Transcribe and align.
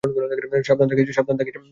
সাবধান 0.67 0.87
থাকিস 0.89 1.55
রে! 1.55 1.61